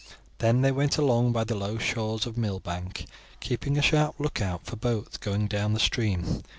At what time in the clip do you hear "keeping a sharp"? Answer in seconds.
3.39-4.19